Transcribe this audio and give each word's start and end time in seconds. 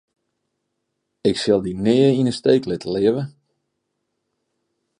Ik 1.29 1.35
sil 1.43 1.59
dy 1.63 1.73
nea 1.85 2.09
yn 2.19 2.29
'e 2.29 2.33
steek 2.39 2.63
litte, 2.67 2.89
leave. 2.95 3.21